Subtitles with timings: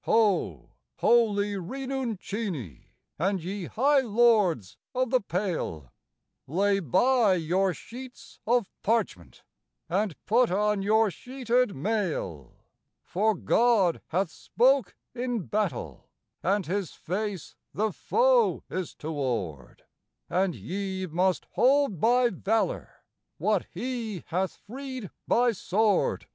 [0.00, 0.70] Ho!
[0.96, 5.92] holy Rinnuncini, and ye high lords of the Pale
[6.48, 9.44] Lay by your sheets of parchment,
[9.88, 12.56] and put on your sheeted mail,
[13.04, 16.08] For God hath spoke in battle,
[16.42, 19.84] and His face the foe is toward,
[20.28, 23.04] And ye must hold by valour
[23.38, 26.26] what He hath freed by sword.